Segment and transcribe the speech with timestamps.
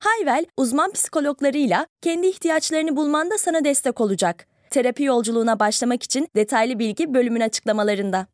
[0.00, 4.46] Hayvel, uzman psikologlarıyla kendi ihtiyaçlarını bulmanda sana destek olacak.
[4.70, 8.26] Terapi yolculuğuna başlamak için detaylı bilgi bölümün açıklamalarında.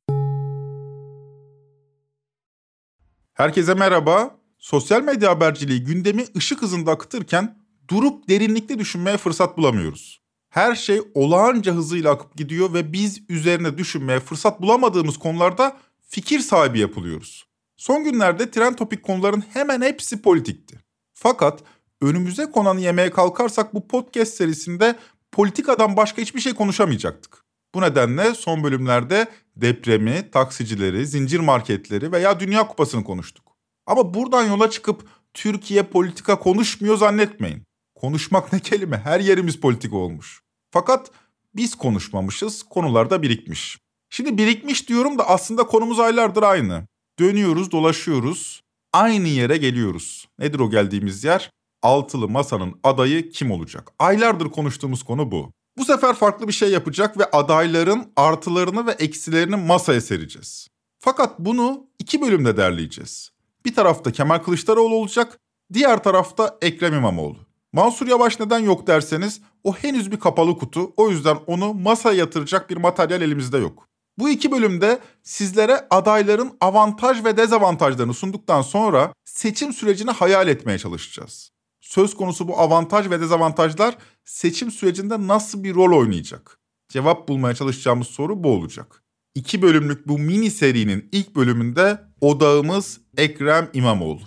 [3.35, 4.37] Herkese merhaba.
[4.59, 7.59] Sosyal medya haberciliği gündemi ışık hızında akıtırken
[7.89, 10.23] durup derinlikli düşünmeye fırsat bulamıyoruz.
[10.49, 15.77] Her şey olağanca hızıyla akıp gidiyor ve biz üzerine düşünmeye fırsat bulamadığımız konularda
[16.09, 17.47] fikir sahibi yapılıyoruz.
[17.77, 20.86] Son günlerde trend topik konuların hemen hepsi politikti.
[21.19, 21.63] Fakat
[22.01, 24.97] önümüze konanı yemeye kalkarsak bu podcast serisinde
[25.33, 27.45] politikadan başka hiçbir şey konuşamayacaktık.
[27.75, 33.57] Bu nedenle son bölümlerde depremi, taksicileri, zincir marketleri veya Dünya Kupası'nı konuştuk.
[33.87, 37.63] Ama buradan yola çıkıp Türkiye politika konuşmuyor zannetmeyin.
[37.95, 40.41] Konuşmak ne kelime her yerimiz politika olmuş.
[40.71, 41.11] Fakat
[41.55, 43.79] biz konuşmamışız konularda birikmiş.
[44.11, 46.87] Şimdi birikmiş diyorum da aslında konumuz aylardır aynı.
[47.19, 48.66] Dönüyoruz dolaşıyoruz
[48.97, 50.29] aynı yere geliyoruz.
[50.39, 51.51] Nedir o geldiğimiz yer?
[51.83, 53.93] Altılı Masa'nın adayı kim olacak?
[53.99, 55.53] Aylardır konuştuğumuz konu bu.
[55.79, 60.69] Bu sefer farklı bir şey yapacak ve adayların artılarını ve eksilerini masaya sereceğiz.
[60.99, 63.31] Fakat bunu iki bölümde derleyeceğiz.
[63.65, 65.39] Bir tarafta Kemal Kılıçdaroğlu olacak,
[65.73, 67.39] diğer tarafta Ekrem İmamoğlu.
[67.73, 70.93] Mansur Yavaş neden yok derseniz o henüz bir kapalı kutu.
[70.97, 73.89] O yüzden onu masaya yatıracak bir materyal elimizde yok.
[74.19, 81.51] Bu iki bölümde sizlere adayların avantaj ve dezavantajlarını sunduktan sonra seçim sürecini hayal etmeye çalışacağız.
[81.81, 86.59] Söz konusu bu avantaj ve dezavantajlar seçim sürecinde nasıl bir rol oynayacak?
[86.89, 89.03] Cevap bulmaya çalışacağımız soru bu olacak.
[89.35, 94.21] İki bölümlük bu mini serinin ilk bölümünde odağımız Ekrem İmamoğlu.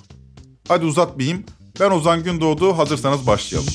[0.68, 1.44] Hadi uzatmayayım.
[1.80, 2.78] Ben Ozan Gündoğdu.
[2.78, 3.74] Hazırsanız başlayalım.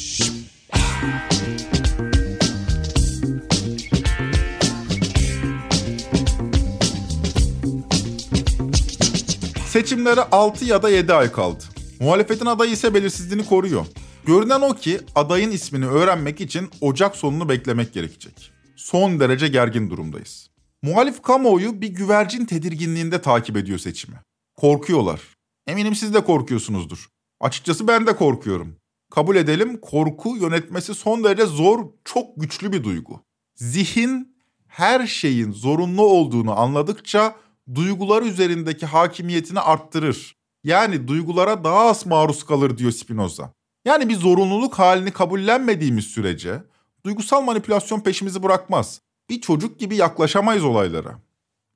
[9.75, 11.65] Seçimlere 6 ya da 7 ay kaldı.
[12.01, 13.87] Muhalefetin adayı ise belirsizliğini koruyor.
[14.27, 18.53] Görünen o ki adayın ismini öğrenmek için Ocak sonunu beklemek gerekecek.
[18.77, 20.51] Son derece gergin durumdayız.
[20.83, 24.17] Muhalif kamuoyu bir güvercin tedirginliğinde takip ediyor seçimi.
[24.57, 25.21] Korkuyorlar.
[25.67, 27.09] Eminim siz de korkuyorsunuzdur.
[27.41, 28.77] Açıkçası ben de korkuyorum.
[29.11, 33.21] Kabul edelim korku yönetmesi son derece zor, çok güçlü bir duygu.
[33.55, 34.37] Zihin
[34.67, 37.44] her şeyin zorunlu olduğunu anladıkça
[37.75, 40.37] duygular üzerindeki hakimiyetini arttırır.
[40.65, 43.53] Yani duygulara daha az maruz kalır diyor Spinoza.
[43.85, 46.63] Yani bir zorunluluk halini kabullenmediğimiz sürece
[47.05, 49.01] duygusal manipülasyon peşimizi bırakmaz.
[49.31, 51.19] Bir çocuk gibi yaklaşamayız olaylara.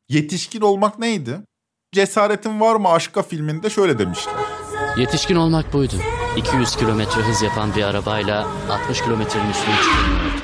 [0.08, 1.40] Yetişkin olmak neydi?
[1.92, 4.34] Cesaretin var mı aşka filminde şöyle demişler.
[4.96, 5.94] Yetişkin olmak buydu.
[6.36, 10.42] 200 kilometre hız yapan bir arabayla 60 kilometrenin üstüne çıkıyordu.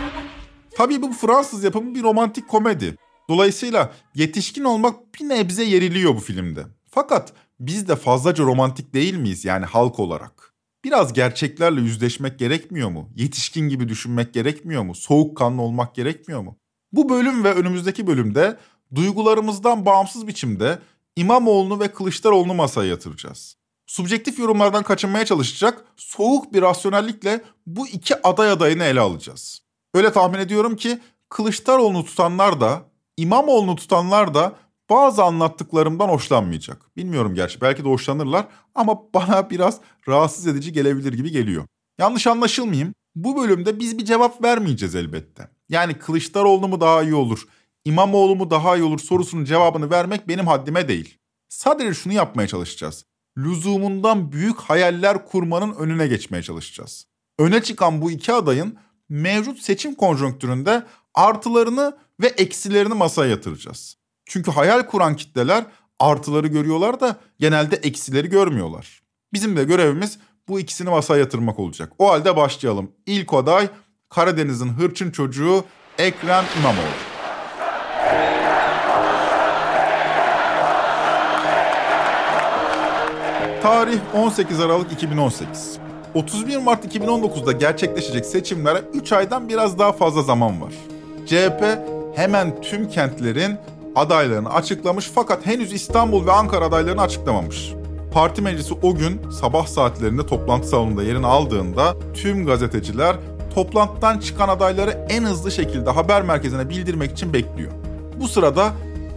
[0.77, 2.97] Tabii bu Fransız yapımı bir romantik komedi.
[3.29, 6.65] Dolayısıyla yetişkin olmak bir nebze yeriliyor bu filmde.
[6.91, 10.55] Fakat biz de fazlaca romantik değil miyiz yani halk olarak?
[10.85, 13.11] Biraz gerçeklerle yüzleşmek gerekmiyor mu?
[13.17, 14.95] Yetişkin gibi düşünmek gerekmiyor mu?
[14.95, 16.57] Soğukkanlı olmak gerekmiyor mu?
[16.93, 18.57] Bu bölüm ve önümüzdeki bölümde
[18.95, 20.79] duygularımızdan bağımsız biçimde
[21.17, 23.57] İmamoğlu'nu ve Kılıçdaroğlu'nu masaya yatıracağız.
[23.87, 29.63] Subjektif yorumlardan kaçınmaya çalışacak soğuk bir rasyonellikle bu iki aday adayını ele alacağız.
[29.95, 30.99] Öyle tahmin ediyorum ki
[31.29, 32.83] Kılıçdaroğlu'nu tutanlar da
[33.17, 34.53] İmamoğlu'nu tutanlar da
[34.91, 36.97] bazı anlattıklarımdan hoşlanmayacak.
[36.97, 41.65] Bilmiyorum gerçi belki de hoşlanırlar ama bana biraz rahatsız edici gelebilir gibi geliyor.
[41.99, 42.95] Yanlış anlaşılmayayım.
[43.15, 45.49] Bu bölümde biz bir cevap vermeyeceğiz elbette.
[45.69, 47.49] Yani Kılıçdaroğlu mu daha iyi olur,
[47.85, 51.19] İmamoğlu mu daha iyi olur sorusunun cevabını vermek benim haddime değil.
[51.49, 53.05] Sadece şunu yapmaya çalışacağız.
[53.39, 57.07] Lüzumundan büyük hayaller kurmanın önüne geçmeye çalışacağız.
[57.39, 58.79] Öne çıkan bu iki adayın
[59.09, 60.83] mevcut seçim konjonktüründe
[61.15, 63.97] artılarını ve eksilerini masaya yatıracağız.
[64.27, 65.65] Çünkü hayal kuran kitleler
[65.99, 69.03] artıları görüyorlar da genelde eksileri görmüyorlar.
[69.33, 70.19] Bizim de görevimiz
[70.49, 71.93] bu ikisini masaya yatırmak olacak.
[71.99, 72.93] O halde başlayalım.
[73.07, 73.69] İlk aday
[74.09, 75.65] Karadeniz'in hırçın çocuğu
[75.99, 77.15] Ekrem İmamoğlu.
[83.63, 85.79] Tarih 18 Aralık 2018.
[86.15, 90.73] 31 Mart 2019'da gerçekleşecek seçimlere 3 aydan biraz daha fazla zaman var.
[91.27, 93.57] CHP hemen tüm kentlerin
[93.97, 97.73] adaylarını açıklamış fakat henüz İstanbul ve Ankara adaylarını açıklamamış.
[98.13, 103.17] Parti meclisi o gün sabah saatlerinde toplantı salonunda yerini aldığında tüm gazeteciler
[103.55, 107.73] toplantıdan çıkan adayları en hızlı şekilde haber merkezine bildirmek için bekliyor.
[108.21, 108.73] Bu sırada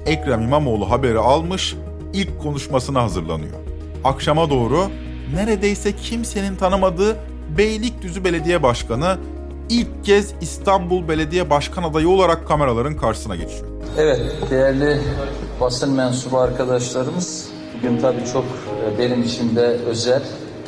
[0.06, 1.76] Ekrem İmamoğlu haberi almış,
[2.14, 3.54] ilk konuşmasına hazırlanıyor.
[4.04, 4.90] Akşama doğru
[5.34, 7.18] neredeyse kimsenin tanımadığı
[7.58, 9.18] Beylikdüzü Belediye Başkanı
[9.70, 13.66] ilk kez İstanbul Belediye Başkan adayı olarak kameraların karşısına geçiyor.
[13.98, 14.22] Evet,
[14.52, 15.02] değerli
[15.62, 20.22] basın mensubu arkadaşlarımız, bugün tabii çok e, benim için de özel,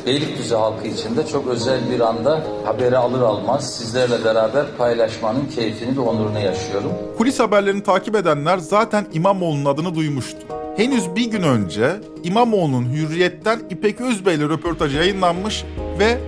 [0.06, 5.96] Beylikdüzü halkı için de çok özel bir anda haberi alır almaz sizlerle beraber paylaşmanın keyfini
[5.96, 6.90] ve onurunu yaşıyorum.
[7.18, 10.38] Kulis haberlerini takip edenler zaten İmamoğlu'nun adını duymuştu.
[10.76, 15.64] Henüz bir gün önce İmamoğlu'nun Hürriyet'ten İpek Özbey ile röportajı yayınlanmış
[15.98, 16.18] ve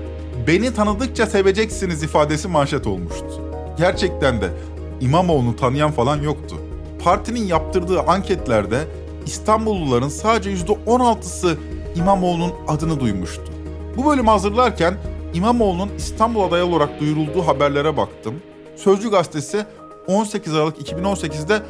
[0.47, 3.41] beni tanıdıkça seveceksiniz ifadesi manşet olmuştu.
[3.79, 4.51] Gerçekten de
[5.01, 6.57] İmamoğlu'nu tanıyan falan yoktu.
[7.05, 8.79] Partinin yaptırdığı anketlerde
[9.27, 11.57] İstanbulluların sadece %16'sı
[11.97, 13.43] İmamoğlu'nun adını duymuştu.
[13.97, 14.95] Bu bölümü hazırlarken
[15.35, 18.35] İmamoğlu'nun İstanbul adayı olarak duyurulduğu haberlere baktım.
[18.77, 19.67] Sözcü gazetesi
[20.07, 21.63] 18 Aralık 2018'de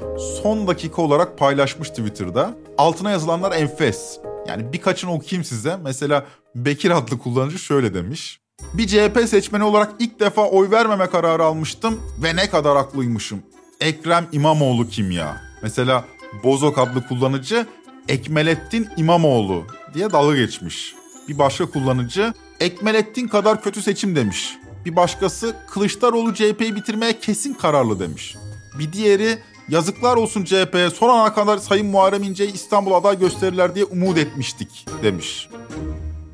[0.43, 2.55] son dakika olarak paylaşmış Twitter'da.
[2.79, 4.19] Altına yazılanlar enfes.
[4.49, 5.77] Yani birkaçını okuyayım size.
[5.85, 8.42] Mesela Bekir adlı kullanıcı şöyle demiş.
[8.75, 13.43] Bir CHP seçmeni olarak ilk defa oy vermeme kararı almıştım ve ne kadar haklıymışım.
[13.81, 15.41] Ekrem İmamoğlu kim ya?
[15.62, 16.05] Mesela
[16.44, 17.67] Bozok adlı kullanıcı
[18.09, 19.62] Ekmelettin İmamoğlu
[19.94, 20.94] diye dalga geçmiş.
[21.29, 24.59] Bir başka kullanıcı Ekmelettin kadar kötü seçim demiş.
[24.85, 28.37] Bir başkası Kılıçdaroğlu CHP'yi bitirmeye kesin kararlı demiş.
[28.79, 29.38] Bir diğeri
[29.69, 34.87] yazıklar olsun CHP'ye son ana kadar Sayın Muharrem İnce'yi İstanbul aday gösterirler diye umut etmiştik
[35.03, 35.49] demiş.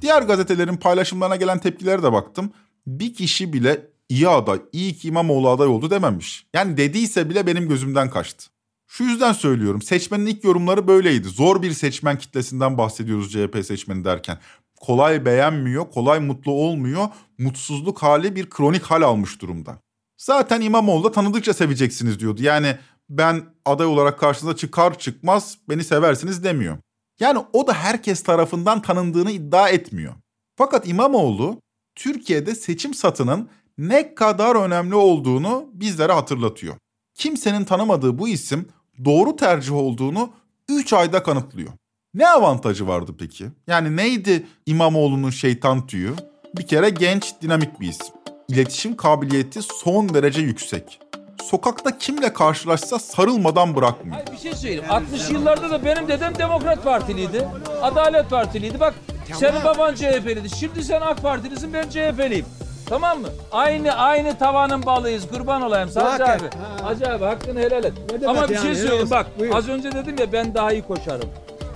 [0.02, 2.52] Diğer gazetelerin paylaşımlarına gelen tepkilere de baktım.
[2.86, 6.46] Bir kişi bile iyi aday, iyi ki İmamoğlu aday oldu dememiş.
[6.54, 8.46] Yani dediyse bile benim gözümden kaçtı.
[8.86, 9.82] Şu yüzden söylüyorum.
[9.82, 11.28] Seçmenin ilk yorumları böyleydi.
[11.28, 14.38] Zor bir seçmen kitlesinden bahsediyoruz CHP seçmeni derken.
[14.80, 17.08] Kolay beğenmiyor, kolay mutlu olmuyor.
[17.38, 19.78] Mutsuzluk hali bir kronik hal almış durumda.
[20.16, 22.42] Zaten İmamoğlu da tanıdıkça seveceksiniz diyordu.
[22.42, 22.76] Yani
[23.10, 26.78] ben aday olarak karşınıza çıkar çıkmaz beni seversiniz demiyor.
[27.20, 30.14] Yani o da herkes tarafından tanındığını iddia etmiyor.
[30.56, 31.60] Fakat İmamoğlu
[31.94, 33.48] Türkiye'de seçim satının
[33.78, 36.74] ne kadar önemli olduğunu bizlere hatırlatıyor.
[37.14, 38.68] Kimsenin tanımadığı bu isim
[39.04, 40.30] doğru tercih olduğunu
[40.68, 41.72] 3 ayda kanıtlıyor.
[42.14, 43.46] Ne avantajı vardı peki?
[43.66, 46.12] Yani neydi İmamoğlu'nun şeytan tüyü?
[46.56, 48.14] Bir kere genç, dinamik bir isim.
[48.48, 51.00] İletişim kabiliyeti son derece yüksek.
[51.44, 54.16] Sokakta kimle karşılaşsa sarılmadan bırakmıyor.
[54.16, 54.84] Hayır, bir şey söyleyeyim.
[54.90, 57.48] 60 yıllarda da benim dedem Demokrat Partiliydi.
[57.82, 58.80] Adalet Partiliydi.
[58.80, 58.94] Bak
[59.34, 60.50] senin baban CHP'liydi.
[60.56, 62.46] Şimdi sen AK Partilisin ben CHP'liyim.
[62.88, 63.28] Tamam mı?
[63.52, 65.28] Aynı aynı tavanın balıyız.
[65.28, 66.50] Kurban olayım Sadece abi.
[66.82, 67.92] Hacı abi hakkını helal et.
[68.26, 69.26] Ama bir şey söyleyeyim bak.
[69.52, 71.28] Az önce dedim ya ben daha iyi koşarım.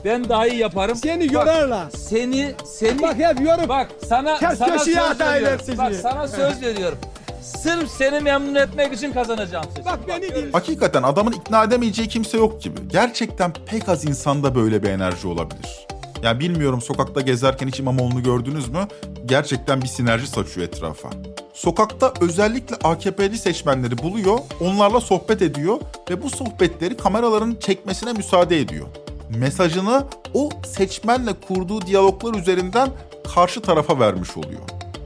[0.04, 0.96] Ben daha iyi yaparım.
[0.96, 1.90] Seni Bak, yorarlar.
[1.90, 3.68] Seni seni Bak hep yorum.
[3.68, 5.58] Bak sana Ters sana söz veriyorum.
[5.78, 6.98] Bak sana söz veriyorum.
[7.42, 9.84] Sırf seni memnun etmek için kazanacağım sizi.
[9.84, 10.52] Bak beni dinle.
[10.52, 12.88] Hakikaten adamın ikna edemeyeceği kimse yok gibi.
[12.88, 15.86] Gerçekten pek az insanda böyle bir enerji olabilir.
[16.22, 18.88] Ya bilmiyorum sokakta gezerken hiç İmamoğlu'nu gördünüz mü?
[19.26, 21.10] Gerçekten bir sinerji saçıyor etrafa.
[21.54, 25.80] Sokakta özellikle AKP'li seçmenleri buluyor, onlarla sohbet ediyor
[26.10, 28.86] ve bu sohbetleri kameraların çekmesine müsaade ediyor.
[29.38, 30.04] Mesajını
[30.34, 32.88] o seçmenle kurduğu diyaloglar üzerinden
[33.34, 34.60] karşı tarafa vermiş oluyor.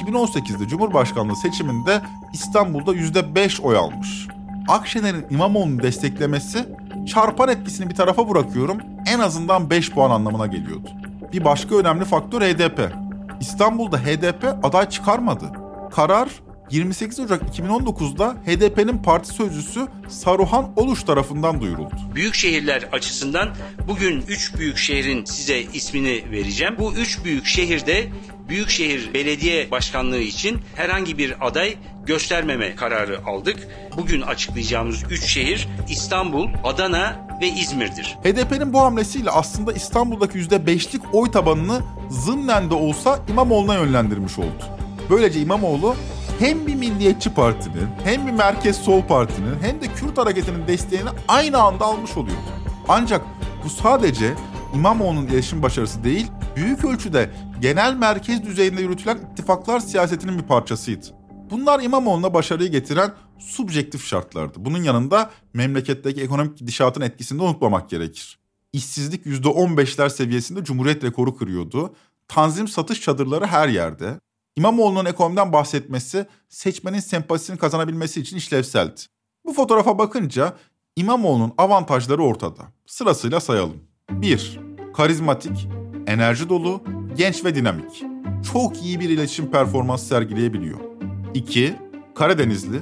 [0.00, 2.00] 2018'de Cumhurbaşkanlığı seçiminde
[2.32, 4.28] İstanbul'da %5 oy almış.
[4.70, 6.66] Akşener'in İmamoğlu'nu desteklemesi
[7.06, 10.88] çarpan etkisini bir tarafa bırakıyorum en azından 5 puan anlamına geliyordu.
[11.32, 12.92] Bir başka önemli faktör HDP.
[13.40, 15.52] İstanbul'da HDP aday çıkarmadı.
[15.92, 16.28] Karar
[16.70, 21.94] 28 Ocak 2019'da HDP'nin parti sözcüsü Saruhan Oluş tarafından duyuruldu.
[22.14, 23.48] Büyük şehirler açısından
[23.88, 26.74] bugün 3 büyük şehrin size ismini vereceğim.
[26.78, 28.08] Bu 3 büyük şehirde
[28.50, 31.74] Büyükşehir Belediye Başkanlığı için herhangi bir aday
[32.10, 33.68] göstermeme kararı aldık.
[33.96, 38.16] Bugün açıklayacağımız 3 şehir İstanbul, Adana ve İzmir'dir.
[38.24, 44.64] HDP'nin bu hamlesiyle aslında İstanbul'daki %5'lik oy tabanını zımnen de olsa İmamoğlu'na yönlendirmiş oldu.
[45.10, 45.94] Böylece İmamoğlu
[46.38, 51.58] hem bir milliyetçi partinin hem bir merkez sol partinin hem de Kürt hareketinin desteğini aynı
[51.58, 52.42] anda almış oluyordu.
[52.88, 53.22] Ancak
[53.64, 54.34] bu sadece
[54.74, 56.26] İmamoğlu'nun iletişim başarısı değil,
[56.56, 61.19] büyük ölçüde genel merkez düzeyinde yürütülen ittifaklar siyasetinin bir parçasıydı.
[61.50, 64.64] Bunlar İmamoğlu'na başarıyı getiren subjektif şartlardı.
[64.64, 68.38] Bunun yanında memleketteki ekonomik gidişatın etkisini de unutmamak gerekir.
[68.72, 71.94] İşsizlik %15'ler seviyesinde Cumhuriyet rekoru kırıyordu.
[72.28, 74.20] Tanzim satış çadırları her yerde.
[74.56, 79.00] İmamoğlu'nun ekonomiden bahsetmesi seçmenin sempatisini kazanabilmesi için işlevseldi.
[79.46, 80.56] Bu fotoğrafa bakınca
[80.96, 82.62] İmamoğlu'nun avantajları ortada.
[82.86, 83.76] Sırasıyla sayalım.
[84.10, 84.60] 1.
[84.94, 85.68] Karizmatik,
[86.06, 86.82] enerji dolu,
[87.16, 88.04] genç ve dinamik.
[88.52, 90.89] Çok iyi bir iletişim performansı sergileyebiliyor.
[91.34, 91.76] 2.
[92.14, 92.80] Karadenizli.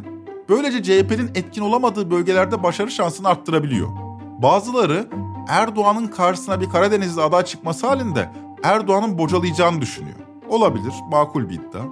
[0.48, 3.88] Böylece CHP'nin etkin olamadığı bölgelerde başarı şansını arttırabiliyor.
[4.42, 5.08] Bazıları
[5.48, 8.30] Erdoğan'ın karşısına bir Karadenizli aday çıkması halinde
[8.62, 10.16] Erdoğan'ın bocalayacağını düşünüyor.
[10.48, 11.82] Olabilir, makul bir iddia.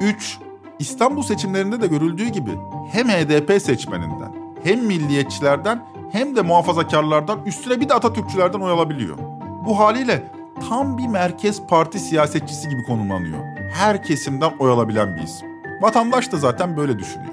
[0.00, 0.38] 3.
[0.78, 2.50] İstanbul seçimlerinde de görüldüğü gibi
[2.92, 4.32] hem HDP seçmeninden,
[4.64, 9.18] hem milliyetçilerden hem de muhafazakarlardan üstüne bir de Atatürkçülerden oy alabiliyor.
[9.66, 10.32] Bu haliyle
[10.68, 13.38] tam bir merkez parti siyasetçisi gibi konumlanıyor.
[13.74, 15.55] Her kesimden oy alabilen bir isim.
[15.80, 17.32] Vatandaş da zaten böyle düşünüyor.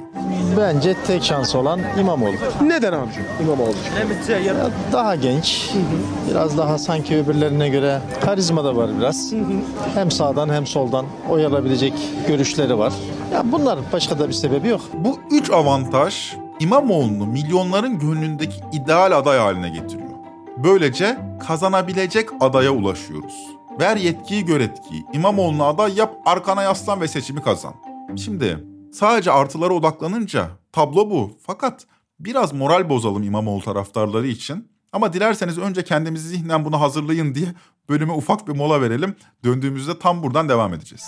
[0.57, 2.35] Bence tek şansı olan İmamoğlu.
[2.61, 3.09] Neden abi
[3.43, 3.73] İmamoğlu?
[4.45, 4.55] Ya
[4.91, 5.69] daha genç,
[6.29, 9.33] biraz daha sanki öbürlerine göre karizma da var biraz.
[9.93, 11.93] Hem sağdan hem soldan oy alabilecek
[12.27, 12.93] görüşleri var.
[13.33, 14.81] Ya bunlar başka da bir sebebi yok.
[14.93, 20.09] Bu üç avantaj İmamoğlu'nu milyonların gönlündeki ideal aday haline getiriyor.
[20.57, 23.47] Böylece kazanabilecek adaya ulaşıyoruz.
[23.79, 25.05] Ver yetkiyi gör etkiyi.
[25.13, 27.73] İmamoğlu'na aday yap, arkana yaslan ve seçimi kazan.
[28.17, 31.37] Şimdi sadece artılara odaklanınca tablo bu.
[31.45, 31.85] Fakat
[32.19, 34.71] biraz moral bozalım İmamoğlu taraftarları için.
[34.91, 37.47] Ama dilerseniz önce kendimizi zihnen buna hazırlayın diye
[37.89, 39.15] bölüme ufak bir mola verelim.
[39.43, 41.03] Döndüğümüzde tam buradan devam edeceğiz.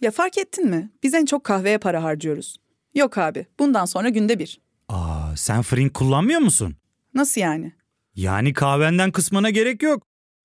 [0.00, 0.90] Ya fark ettin mi?
[1.02, 2.56] Biz en çok kahveye para harcıyoruz.
[2.94, 4.60] Yok abi, bundan sonra günde bir.
[4.88, 6.76] Aa, sen Frink kullanmıyor musun?
[7.14, 7.72] Nasıl yani?
[8.14, 10.02] Yani kahvenden kısmına gerek yok.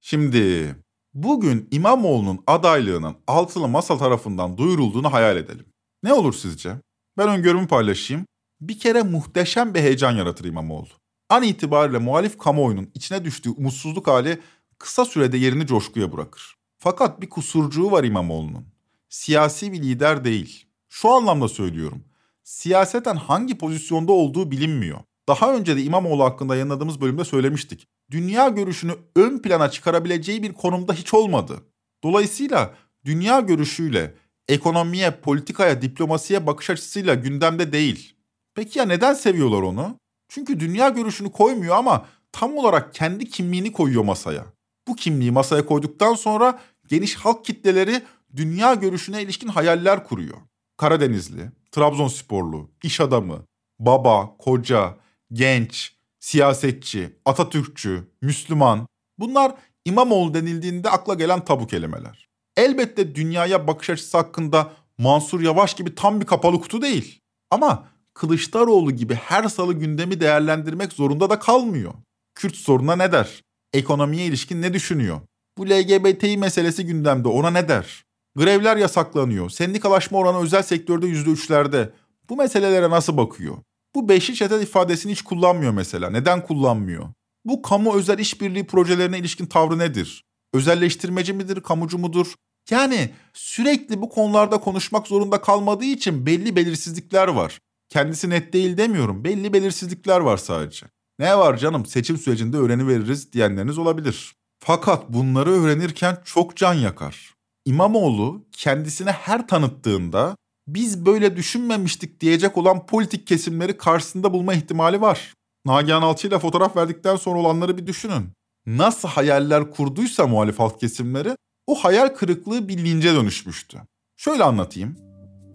[0.00, 0.76] Şimdi
[1.14, 5.66] bugün İmamoğlu'nun adaylığının altılı masa tarafından duyurulduğunu hayal edelim.
[6.02, 6.76] Ne olur sizce?
[7.18, 8.26] Ben öngörümü paylaşayım.
[8.60, 10.88] Bir kere muhteşem bir heyecan yaratır İmamoğlu.
[11.28, 14.40] An itibariyle muhalif kamuoyunun içine düştüğü umutsuzluk hali
[14.78, 16.56] kısa sürede yerini coşkuya bırakır.
[16.78, 18.66] Fakat bir kusurcuğu var İmamoğlu'nun.
[19.08, 20.66] Siyasi bir lider değil.
[20.88, 22.04] Şu anlamda söylüyorum.
[22.42, 25.00] Siyaseten hangi pozisyonda olduğu bilinmiyor.
[25.30, 27.86] Daha önce de İmamoğlu hakkında yayınladığımız bölümde söylemiştik.
[28.10, 31.62] Dünya görüşünü ön plana çıkarabileceği bir konumda hiç olmadı.
[32.04, 34.14] Dolayısıyla dünya görüşüyle
[34.48, 38.14] ekonomiye, politikaya, diplomasiye bakış açısıyla gündemde değil.
[38.54, 39.96] Peki ya neden seviyorlar onu?
[40.28, 44.46] Çünkü dünya görüşünü koymuyor ama tam olarak kendi kimliğini koyuyor masaya.
[44.88, 48.02] Bu kimliği masaya koyduktan sonra geniş halk kitleleri
[48.36, 50.36] dünya görüşüne ilişkin hayaller kuruyor.
[50.76, 53.44] Karadenizli, Trabzonsporlu, iş adamı,
[53.78, 54.96] baba, koca,
[55.32, 58.86] genç, siyasetçi, Atatürkçü, Müslüman
[59.18, 62.28] bunlar İmamoğlu denildiğinde akla gelen tabu kelimeler.
[62.56, 67.20] Elbette dünyaya bakış açısı hakkında Mansur Yavaş gibi tam bir kapalı kutu değil.
[67.50, 71.94] Ama Kılıçdaroğlu gibi her salı gündemi değerlendirmek zorunda da kalmıyor.
[72.34, 73.42] Kürt sorununa ne der?
[73.72, 75.20] Ekonomiye ilişkin ne düşünüyor?
[75.58, 78.04] Bu LGBTİ meselesi gündemde ona ne der?
[78.36, 79.50] Grevler yasaklanıyor.
[79.50, 81.90] Sendikalaşma oranı özel sektörde %3'lerde.
[82.28, 83.56] Bu meselelere nasıl bakıyor?
[83.94, 86.10] Bu beşli çete ifadesini hiç kullanmıyor mesela.
[86.10, 87.08] Neden kullanmıyor?
[87.44, 90.24] Bu kamu özel işbirliği projelerine ilişkin tavrı nedir?
[90.54, 92.34] Özelleştirmeci midir, kamucu mudur?
[92.70, 97.58] Yani sürekli bu konularda konuşmak zorunda kalmadığı için belli belirsizlikler var.
[97.88, 99.24] Kendisi net değil demiyorum.
[99.24, 100.86] Belli belirsizlikler var sadece.
[101.18, 104.34] Ne var canım seçim sürecinde öğreniveririz diyenleriniz olabilir.
[104.64, 107.34] Fakat bunları öğrenirken çok can yakar.
[107.64, 110.36] İmamoğlu kendisine her tanıttığında
[110.74, 115.34] biz böyle düşünmemiştik diyecek olan politik kesimleri karşısında bulma ihtimali var.
[115.64, 118.28] Nagihan Alçı ile fotoğraf verdikten sonra olanları bir düşünün.
[118.66, 121.36] Nasıl hayaller kurduysa muhalif halk kesimleri
[121.66, 123.78] o hayal kırıklığı bir lince dönüşmüştü.
[124.16, 124.96] Şöyle anlatayım.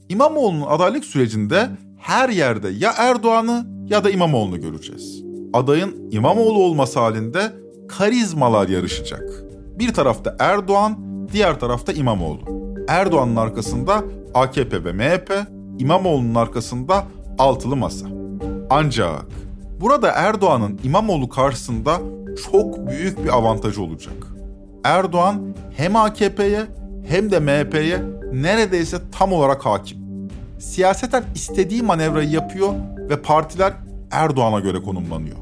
[0.09, 1.69] İmamoğlu'nun adaylık sürecinde
[1.99, 5.23] her yerde ya Erdoğan'ı ya da İmamoğlu'nu göreceğiz.
[5.53, 7.53] Adayın İmamoğlu olması halinde
[7.89, 9.43] karizmalar yarışacak.
[9.79, 10.97] Bir tarafta Erdoğan,
[11.33, 12.64] diğer tarafta İmamoğlu.
[12.87, 15.33] Erdoğan'ın arkasında AKP ve MHP,
[15.79, 17.03] İmamoğlu'nun arkasında
[17.37, 18.07] altılı masa.
[18.69, 19.25] Ancak
[19.81, 21.99] burada Erdoğan'ın İmamoğlu karşısında
[22.51, 24.27] çok büyük bir avantajı olacak.
[24.83, 26.61] Erdoğan hem AKP'ye
[27.07, 28.01] hem de MHP'ye
[28.33, 29.97] neredeyse tam olarak hakim.
[30.59, 32.73] Siyaseten istediği manevrayı yapıyor
[33.09, 33.73] ve partiler
[34.11, 35.37] Erdoğan'a göre konumlanıyor.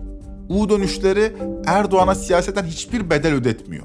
[0.50, 1.34] U dönüşleri
[1.66, 3.84] Erdoğan'a siyaseten hiçbir bedel ödetmiyor.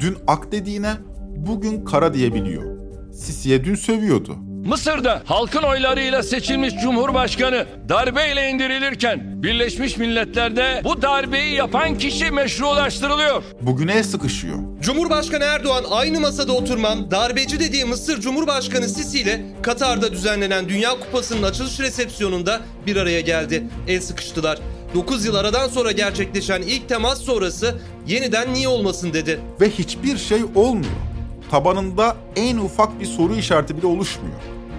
[0.00, 0.90] Dün ak dediğine
[1.36, 2.79] bugün kara diyebiliyor.
[3.20, 4.36] Sisi'ye dün sövüyordu.
[4.64, 13.42] Mısır'da halkın oylarıyla seçilmiş Cumhurbaşkanı darbeyle indirilirken Birleşmiş Milletler'de bu darbeyi yapan kişi meşrulaştırılıyor.
[13.60, 14.58] Bugüne el sıkışıyor.
[14.80, 21.42] Cumhurbaşkanı Erdoğan aynı masada oturmam darbeci dediği Mısır Cumhurbaşkanı Sisi ile Katar'da düzenlenen Dünya Kupası'nın
[21.42, 23.64] açılış resepsiyonunda bir araya geldi.
[23.88, 24.58] El sıkıştılar.
[24.94, 27.74] 9 yıl aradan sonra gerçekleşen ilk temas sonrası
[28.06, 29.40] yeniden niye olmasın dedi.
[29.60, 31.09] Ve hiçbir şey olmuyor.
[31.50, 34.36] Tabanında en ufak bir soru işareti bile oluşmuyor.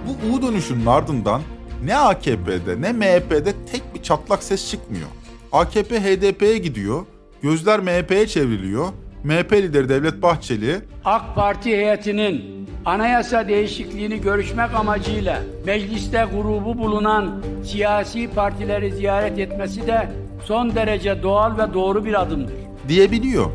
[0.07, 1.41] Bu U dönüşünün ardından
[1.85, 5.07] ne AKP'de ne MHP'de tek bir çatlak ses çıkmıyor.
[5.51, 7.05] AKP HDP'ye gidiyor,
[7.41, 8.87] gözler MHP'ye çevriliyor.
[9.23, 18.27] MHP lideri Devlet Bahçeli AK Parti heyetinin anayasa değişikliğini görüşmek amacıyla mecliste grubu bulunan siyasi
[18.27, 20.11] partileri ziyaret etmesi de
[20.45, 22.53] son derece doğal ve doğru bir adımdır.
[22.87, 23.45] diyebiliyor.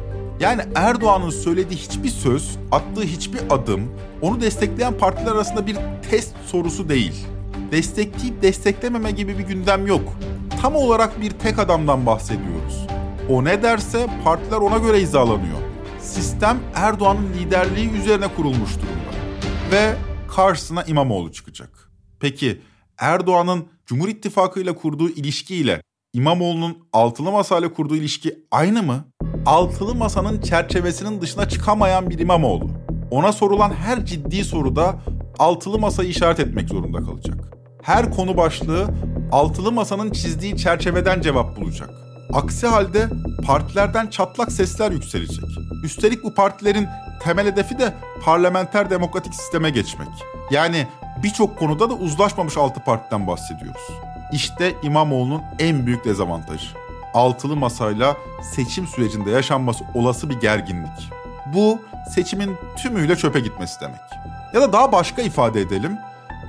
[0.41, 5.77] Yani Erdoğan'ın söylediği hiçbir söz, attığı hiçbir adım onu destekleyen partiler arasında bir
[6.11, 7.27] test sorusu değil.
[7.73, 10.13] Destekleyip desteklememe gibi bir gündem yok.
[10.63, 12.87] Tam olarak bir tek adamdan bahsediyoruz.
[13.29, 15.59] O ne derse partiler ona göre hizalanıyor.
[16.01, 19.17] Sistem Erdoğan'ın liderliği üzerine kurulmuş durumda.
[19.73, 19.97] Ve
[20.37, 21.91] karşısına İmamoğlu çıkacak.
[22.21, 22.61] Peki
[22.99, 29.05] Erdoğan'ın Cumhur İttifakı ile kurduğu ilişkiyle İmamoğlu'nun altılı masayla kurduğu ilişki aynı mı?
[29.47, 32.71] Altılı masanın çerçevesinin dışına çıkamayan bir İmamoğlu.
[33.11, 34.95] Ona sorulan her ciddi soruda
[35.39, 37.37] altılı masayı işaret etmek zorunda kalacak.
[37.83, 38.87] Her konu başlığı
[39.33, 41.91] altılı masanın çizdiği çerçeveden cevap bulacak.
[42.33, 43.09] Aksi halde
[43.47, 45.45] partilerden çatlak sesler yükselecek.
[45.85, 46.87] Üstelik bu partilerin
[47.23, 50.09] temel hedefi de parlamenter demokratik sisteme geçmek.
[50.51, 50.87] Yani
[51.23, 53.91] birçok konuda da uzlaşmamış altı partiden bahsediyoruz.
[54.33, 56.86] İşte İmamoğlu'nun en büyük dezavantajı.
[57.17, 61.11] Altılı masayla seçim sürecinde yaşanması olası bir gerginlik.
[61.47, 61.79] Bu
[62.15, 64.01] seçimin tümüyle çöpe gitmesi demek.
[64.55, 65.99] Ya da daha başka ifade edelim.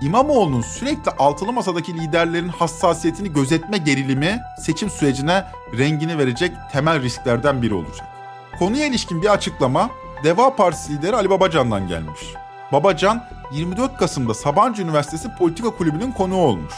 [0.01, 5.43] İmamoğlu'nun sürekli altılı masadaki liderlerin hassasiyetini gözetme gerilimi seçim sürecine
[5.77, 8.07] rengini verecek temel risklerden biri olacak.
[8.59, 9.89] Konuya ilişkin bir açıklama
[10.23, 12.21] Deva Partisi lideri Ali Babacan'dan gelmiş.
[12.71, 16.73] Babacan 24 Kasım'da Sabancı Üniversitesi Politika Kulübü'nün konuğu olmuş.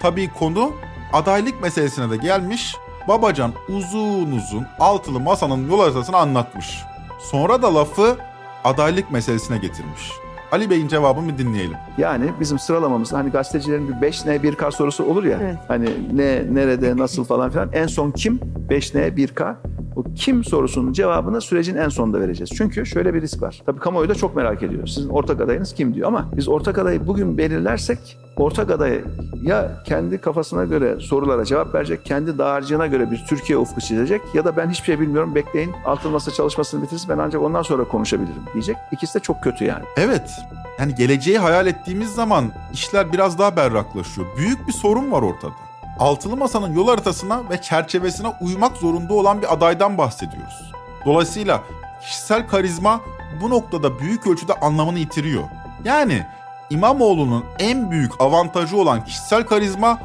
[0.00, 0.72] Tabii konu
[1.12, 2.76] adaylık meselesine de gelmiş.
[3.08, 6.82] Babacan uzun uzun altılı masanın yol haritasını anlatmış.
[7.20, 8.16] Sonra da lafı
[8.64, 10.10] adaylık meselesine getirmiş.
[10.52, 11.76] Ali Bey'in cevabını bir dinleyelim.
[11.98, 15.64] Yani bizim sıralamamız hani gazetecilerin bir 5N 1K sorusu olur ya.
[15.68, 17.72] Hani ne, nerede, nasıl falan filan.
[17.72, 18.40] En son kim?
[18.68, 19.54] 5N 1K.
[19.96, 22.50] O kim sorusunun cevabını sürecin en sonunda vereceğiz.
[22.56, 23.62] Çünkü şöyle bir risk var.
[23.66, 24.86] Tabii kamuoyu da çok merak ediyor.
[24.86, 29.04] Sizin ortak adayınız kim diyor ama biz ortak adayı bugün belirlersek ortak adayı
[29.42, 34.44] ya kendi kafasına göre sorulara cevap verecek, kendi dağarcığına göre bir Türkiye ufku çizecek ya
[34.44, 38.42] da ben hiçbir şey bilmiyorum bekleyin altın masa çalışmasını bitirsin ben ancak ondan sonra konuşabilirim
[38.52, 38.76] diyecek.
[38.92, 39.84] İkisi de çok kötü yani.
[39.96, 40.30] Evet,
[40.78, 44.26] Yani geleceği hayal ettiğimiz zaman işler biraz daha berraklaşıyor.
[44.36, 45.52] Büyük bir sorun var ortada.
[45.98, 50.72] Altılı Masa'nın yol haritasına ve çerçevesine uymak zorunda olan bir adaydan bahsediyoruz.
[51.06, 51.60] Dolayısıyla
[52.02, 53.00] kişisel karizma
[53.40, 55.42] bu noktada büyük ölçüde anlamını yitiriyor.
[55.84, 56.26] Yani
[56.72, 59.98] İmamoğlu'nun en büyük avantajı olan kişisel karizma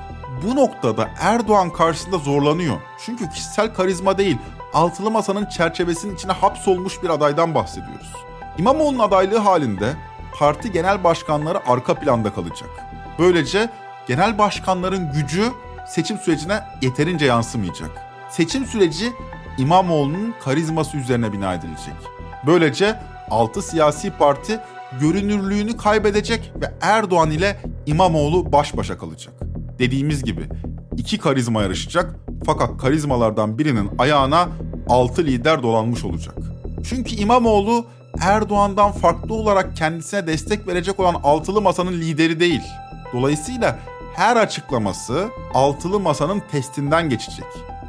[0.43, 2.77] bu noktada Erdoğan karşısında zorlanıyor.
[3.05, 4.37] Çünkü kişisel karizma değil,
[4.73, 8.13] altılı masanın çerçevesinin içine hapsolmuş bir adaydan bahsediyoruz.
[8.57, 9.93] İmamoğlu'nun adaylığı halinde
[10.39, 12.69] parti genel başkanları arka planda kalacak.
[13.19, 13.69] Böylece
[14.07, 15.51] genel başkanların gücü
[15.87, 17.91] seçim sürecine yeterince yansımayacak.
[18.29, 19.13] Seçim süreci
[19.57, 21.95] İmamoğlu'nun karizması üzerine bina edilecek.
[22.45, 22.99] Böylece
[23.31, 24.59] 6 siyasi parti
[25.01, 29.33] görünürlüğünü kaybedecek ve Erdoğan ile İmamoğlu baş başa kalacak.
[29.79, 30.47] Dediğimiz gibi
[30.97, 34.49] iki karizma yarışacak fakat karizmalardan birinin ayağına
[34.89, 36.35] 6 lider dolanmış olacak.
[36.89, 37.85] Çünkü İmamoğlu
[38.21, 42.63] Erdoğan'dan farklı olarak kendisine destek verecek olan altılı masanın lideri değil.
[43.13, 43.79] Dolayısıyla
[44.15, 47.45] her açıklaması altılı masanın testinden geçecek.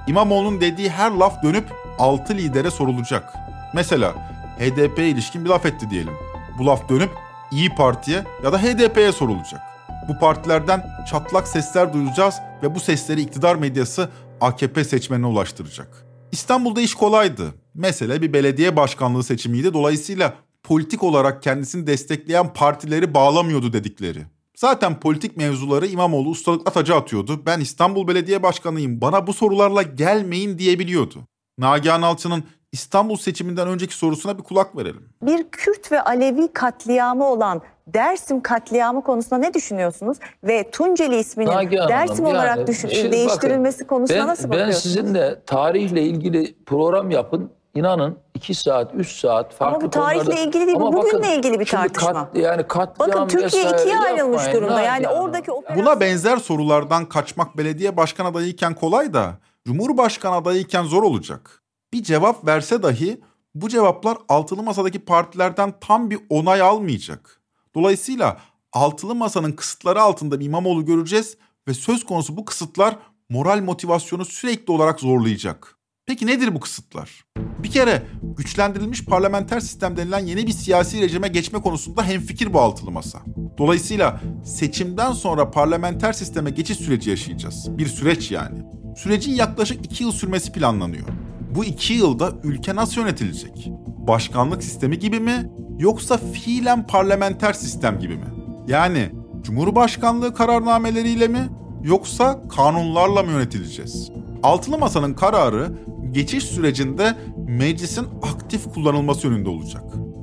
[0.06, 1.64] İmamoğlu'nun dediği her laf dönüp
[1.98, 3.34] altı lidere sorulacak.
[3.74, 4.14] Mesela
[4.58, 6.14] HDP'ye ilişkin bir laf etti diyelim.
[6.58, 7.10] Bu laf dönüp
[7.52, 9.60] İyi Parti'ye ya da HDP'ye sorulacak.
[10.08, 14.08] Bu partilerden çatlak sesler duyacağız ve bu sesleri iktidar medyası
[14.40, 16.06] AKP seçmenine ulaştıracak.
[16.32, 17.54] İstanbul'da iş kolaydı.
[17.74, 19.74] Mesele bir belediye başkanlığı seçimiydi.
[19.74, 24.22] Dolayısıyla politik olarak kendisini destekleyen partileri bağlamıyordu dedikleri.
[24.56, 27.42] Zaten politik mevzuları İmamoğlu ustalıkla taca atıyordu.
[27.46, 31.18] Ben İstanbul Belediye Başkanıyım bana bu sorularla gelmeyin diyebiliyordu.
[31.58, 35.08] Nagihan Alçı'nın İstanbul seçiminden önceki sorusuna bir kulak verelim.
[35.22, 40.18] Bir Kürt ve Alevi katliamı olan Dersim katliamı konusunda ne düşünüyorsunuz?
[40.44, 44.44] Ve Tunceli isminin Nagihan Dersim Hanım, olarak yani, düşün- e, değiştirilmesi bakın, konusuna ben, nasıl
[44.44, 44.82] Ben bakıyorsunuz?
[44.82, 47.50] sizinle tarihle ilgili program yapın.
[47.74, 51.22] İnanın 2 saat, 3 saat farklı Ama bu tarihle konularda- ilgili değil, Ama bugünle bakın,
[51.38, 52.12] ilgili bir şimdi tartışma.
[52.12, 54.80] Kat, yani katliam Bakın Türkiye ikiye ayrılmış durumda.
[54.80, 55.20] Yani Hanım.
[55.20, 55.86] oradaki operasyon...
[55.86, 59.30] Buna benzer sorulardan kaçmak belediye başkan adayıyken kolay da
[59.66, 61.62] Cumhurbaşkanı adayıyken zor olacak.
[61.92, 63.20] Bir cevap verse dahi
[63.54, 67.40] bu cevaplar altılı masadaki partilerden tam bir onay almayacak.
[67.74, 68.40] Dolayısıyla
[68.72, 71.36] altılı masanın kısıtları altında bir İmamoğlu göreceğiz
[71.68, 72.96] ve söz konusu bu kısıtlar
[73.28, 75.78] moral motivasyonu sürekli olarak zorlayacak.
[76.06, 77.24] Peki nedir bu kısıtlar?
[77.36, 82.90] Bir kere güçlendirilmiş parlamenter sistem denilen yeni bir siyasi rejime geçme konusunda hemfikir bu altılı
[82.90, 83.18] masa.
[83.58, 87.78] Dolayısıyla seçimden sonra parlamenter sisteme geçiş süreci yaşayacağız.
[87.78, 88.62] Bir süreç yani.
[88.96, 91.08] Sürecin yaklaşık iki yıl sürmesi planlanıyor.
[91.54, 93.70] Bu iki yılda ülke nasıl yönetilecek?
[93.86, 95.50] Başkanlık sistemi gibi mi?
[95.78, 98.26] Yoksa fiilen parlamenter sistem gibi mi?
[98.66, 99.10] Yani
[99.42, 101.48] Cumhurbaşkanlığı kararnameleriyle mi?
[101.82, 104.10] Yoksa kanunlarla mı yönetileceğiz?
[104.42, 105.72] Altılı Masa'nın kararı
[106.12, 107.16] geçiş sürecinde
[107.48, 109.82] meclisin aktif kullanılması yönünde olacak.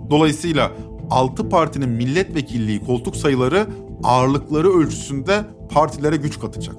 [0.09, 0.71] Dolayısıyla
[1.11, 3.67] 6 partinin milletvekilliği koltuk sayıları
[4.03, 6.75] ağırlıkları ölçüsünde partilere güç katacak.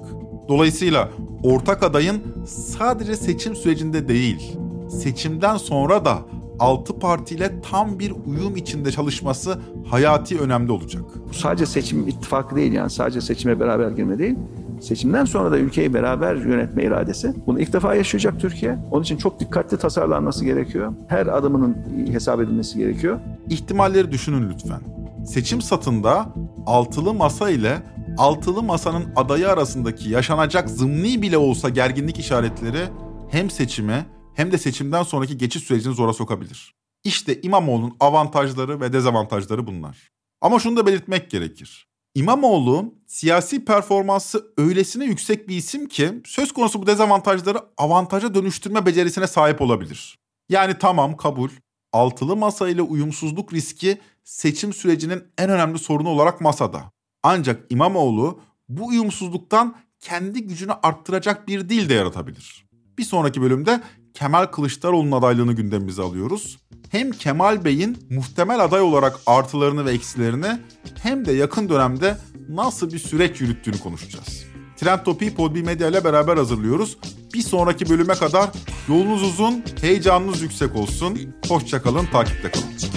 [0.49, 1.09] Dolayısıyla
[1.43, 4.57] ortak adayın sadece seçim sürecinde değil,
[4.89, 6.19] seçimden sonra da
[6.59, 11.03] 6 partiyle tam bir uyum içinde çalışması hayati önemli olacak.
[11.29, 14.35] Bu sadece seçim ittifakı değil yani sadece seçime beraber girme değil.
[14.81, 17.33] Seçimden sonra da ülkeyi beraber yönetme iradesi.
[17.47, 18.77] Bunu ilk defa yaşayacak Türkiye.
[18.91, 20.93] Onun için çok dikkatli tasarlanması gerekiyor.
[21.07, 21.77] Her adımının
[22.11, 23.19] hesap edilmesi gerekiyor.
[23.49, 24.79] İhtimalleri düşünün lütfen.
[25.25, 26.25] Seçim satında
[26.65, 27.77] altılı masa ile
[28.17, 32.87] altılı masanın adayı arasındaki yaşanacak zımni bile olsa gerginlik işaretleri
[33.31, 36.75] hem seçime hem de seçimden sonraki geçiş sürecini zora sokabilir.
[37.03, 40.11] İşte İmamoğlu'nun avantajları ve dezavantajları bunlar.
[40.41, 41.87] Ama şunu da belirtmek gerekir.
[42.15, 49.27] İmamoğlu siyasi performansı öylesine yüksek bir isim ki söz konusu bu dezavantajları avantaja dönüştürme becerisine
[49.27, 50.19] sahip olabilir.
[50.49, 51.49] Yani tamam kabul.
[51.93, 56.96] Altılı masa ile uyumsuzluk riski seçim sürecinin en önemli sorunu olarak masada.
[57.23, 62.67] Ancak İmamoğlu bu uyumsuzluktan kendi gücünü arttıracak bir dil de yaratabilir.
[62.97, 63.81] Bir sonraki bölümde
[64.13, 66.57] Kemal Kılıçdaroğlu'nun adaylığını gündemimize alıyoruz.
[66.89, 70.59] Hem Kemal Bey'in muhtemel aday olarak artılarını ve eksilerini
[71.01, 72.17] hem de yakın dönemde
[72.49, 74.45] nasıl bir süreç yürüttüğünü konuşacağız.
[74.77, 76.97] Trend Topi'yi Podbi Medya ile beraber hazırlıyoruz.
[77.33, 78.49] Bir sonraki bölüme kadar
[78.89, 81.19] yolunuz uzun, heyecanınız yüksek olsun.
[81.47, 82.96] Hoşçakalın, takipte kalın.